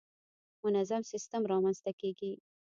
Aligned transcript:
منظم 0.63 1.01
سیستم 1.11 1.41
رامنځته 1.51 1.91
کېږي. 2.01 2.31